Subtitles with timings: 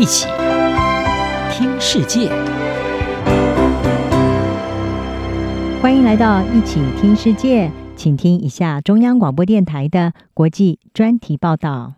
[0.00, 0.26] 一起
[1.52, 2.30] 听世界，
[5.82, 11.96] 欢迎来到一起听世界，请听一下中央广播电台的国际专题报道。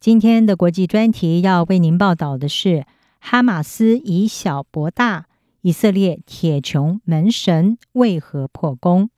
[0.00, 2.84] 今天的国际专题要为您报道的是：
[3.20, 5.28] 哈马斯以小博大，
[5.62, 9.08] 以色列铁穹门神为何破功？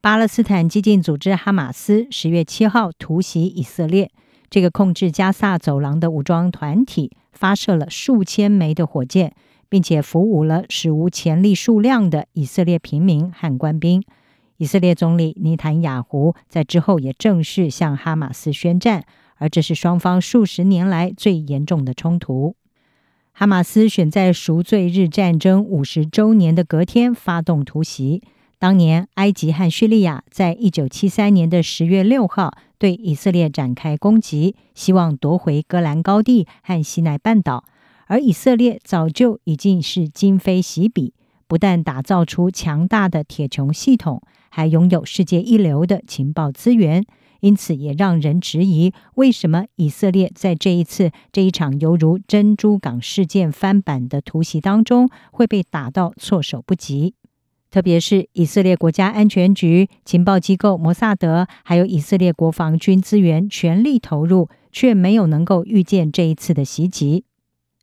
[0.00, 4.10] 巴勒斯坦激进组织哈马斯十月七号突袭以色列。
[4.54, 9.34] 这个控制加萨走廊的武装团体发射了数千枚的火箭，
[9.68, 14.00] 并且俘虏了史无前例数量的以色列平民和官兵。
[14.58, 19.04] 以色列总理尼坦雅胡在之后也正式向哈马斯宣战，
[19.38, 22.54] 而这是双方数十年来最严重的冲突。
[23.32, 28.22] 哈马斯选在赎罪日战争五十周年的隔天发动突袭。
[28.58, 37.64] 当年，埃及和叙利亚在一九七三年的十月六号对以色列展开攻击，希望夺回戈兰高地和西奈半岛。
[38.06, 41.14] 而以色列早就已经是今非昔比，
[41.46, 47.04] 不但打造出强大的铁穹系统，还拥有世界一流的情报资源。
[47.40, 57.14] 因此，也让人质疑，为什么以色列在这一次这一场犹如珍珠港事件翻版的突袭当中，会被打到措手不及。
[57.74, 67.24] 特别是以色列国家安全局、情报机构摩萨德，还有以色列国防军资源全力投入，却没有能够预见这一次的袭击。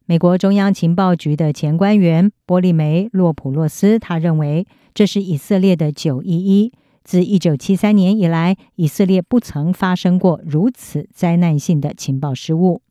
[0.06, 6.72] 美国中央情报局的前官员波利梅洛普洛斯，他认为这是以色列的九一一。
[7.04, 12.82] 自一九七三年以来，以色列不曾发生过如此灾难性的情报失误。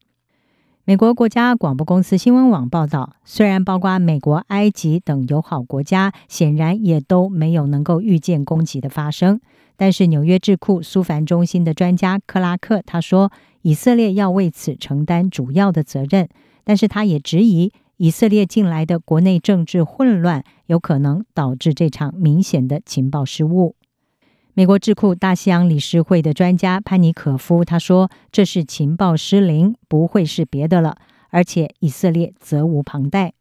[0.86, 9.40] 美国国家广播公司新闻网报道，虽然包括美国、埃及等友好国家，显然也都没有能够预见攻击的发生，
[9.76, 16.28] 但是纽约智库苏凡中心的专家克拉克他说，以色列要为此承担主要的责任，
[16.64, 23.76] 但是他也质疑以色列近来的国内政治混乱有可能导致这场明显的情报失误。
[24.60, 30.98] 美国智库大西洋理事会的专家潘尼可夫他说：“这是情报失灵，不会是别的了。
[31.30, 33.32] 而且以色列责无旁贷。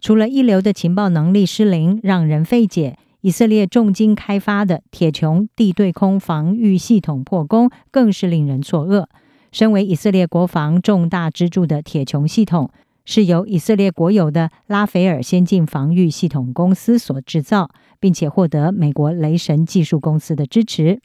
[0.00, 9.06] 除了一流的情报能力失灵，让人费解，以色列重金开发的铁穹地对空防御系统破功，更是令人错愕。
[9.50, 12.70] 身为以色列国防重大支柱的铁穹系统，
[13.04, 17.70] 是由以色列国有的拉斐尔先进防御系统公司所制造。”
[18.02, 21.00] 并且获得美国雷神技术公司的支持。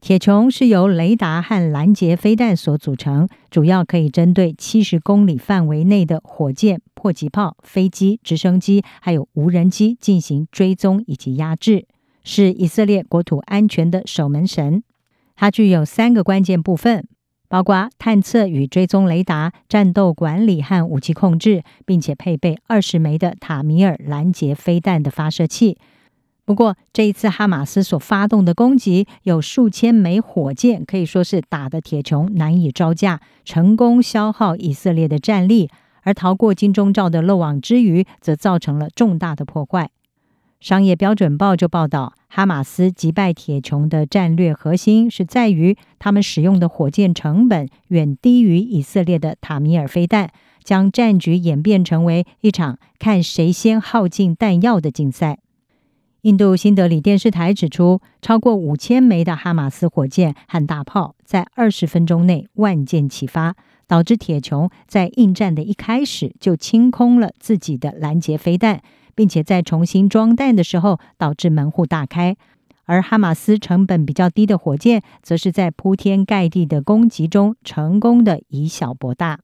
[0.00, 11.88] 铁穹是由雷达和拦截飞弹所组成，主要可以针对七十公里范围内的火箭、迫击炮、飞机、直升机，还有无人机进行追踪以及压制，
[12.22, 14.84] 是以色列国土安全的守门神。
[15.34, 17.08] 它具有三个关键部分，
[17.50, 25.76] 包括探测与追踪雷达、战斗管理和武器控制，并且配备二十枚的塔米尔拦截飞弹的发射器。
[26.44, 35.68] 不过，这一次哈马斯所发动的攻击有数千枚火箭，可以说是打得铁穹难以招架，成功消耗以色列的战力。
[36.02, 39.90] 而逃过金钟罩的漏网之鱼，则造成了重大的破坏。
[40.60, 50.30] 商业标准报就报道，哈马斯击败铁穹的战略核心是在于他们使用的火箭成本远低于以色列的塔米尔飞弹，
[50.62, 55.38] 将战局演变成为一场看谁先耗尽弹药的竞赛。
[56.22, 63.56] 印度新德里电视台指出，超过五千枚的哈马斯火箭和大炮在二十分钟内万箭齐发，
[63.86, 68.82] 导致铁穹在应战的一开始就清空了自己的拦截飞弹，
[69.20, 72.38] 并且在重新装弹的时候导致门户大开。
[72.86, 79.40] 而哈马斯成本比较低的火箭，则是在铺天盖地的攻击中成功的以小博大。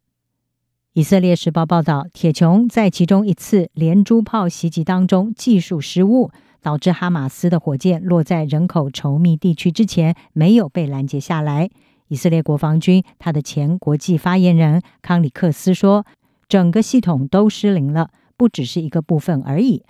[0.94, 6.30] 以色列时报报道，铁穹在其中一次连珠炮袭击当中技术失误。
[6.62, 11.70] 导致哈马斯的火箭落在人口稠密地区之前没有被拦截下来。
[12.08, 16.04] 以色列国防军他的前国际发言人康里克斯说
[16.48, 19.84] ：“整个系统都失灵了，不只是一个部分而已。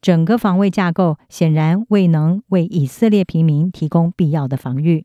[0.00, 5.04] 整个防卫架构显然未能为以色列平民提供必要的防御。”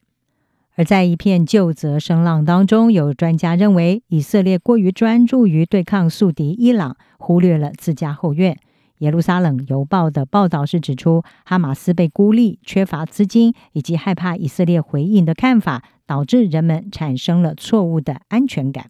[0.78, 8.58] 而在一片究责声浪当中，有专家认为以色列过于专注于对抗宿敌伊朗，忽略了自家后院。
[9.00, 18.90] 耶路撒冷邮报的报道是指出，哈马斯被孤立、缺乏资金以及害怕以色列回应的看法，导致人们产生了错误的安全感。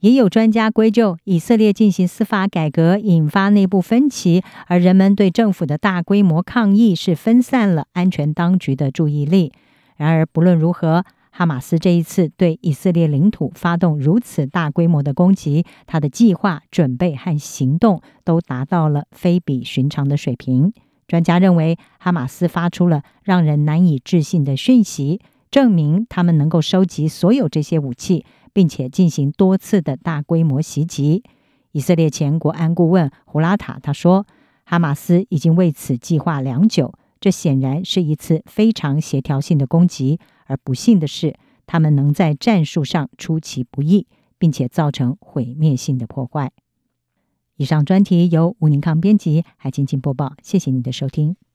[0.00, 9.52] 也有专家归咎以色列进行司法改革引发内部分歧，而人们对政府的大规模抗议是分散了安全当局的注意力。
[9.96, 20.72] 然而，不论如何，哈马斯这一次对以色列领土发动如此大规模的攻击，他的计划、准备和行动都达到了非比寻常的水平。
[21.08, 31.22] 专家认为，哈马斯发出了让人难以置信的讯息，证明他们能够收集所有这些武器，并且进行多次的大规模袭击。
[31.72, 34.26] 以色列前国安顾问胡拉塔他说
[34.64, 41.34] ：“哈马斯已经为此计划良久。”这显然是一次非常协调性的攻击，而不幸的是，
[41.66, 44.06] 他们能在战术上出其不意，
[44.38, 46.52] 并且造成毁灭性的破坏。
[47.56, 50.34] 以上专题由吴宁康编辑，还请播报。
[50.44, 51.47] 谢谢你的收听。